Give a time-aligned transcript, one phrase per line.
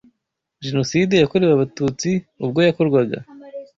[0.65, 2.09] Jenoside yakorewe Abatutsi
[2.43, 3.17] ubwo yakorwaga,